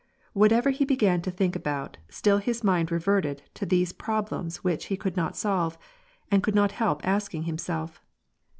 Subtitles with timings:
[0.33, 4.97] Whatever he began to think about, still his mind reverted to these problems which he
[4.97, 5.77] could not solve,
[6.31, 8.01] and could not help asking himself.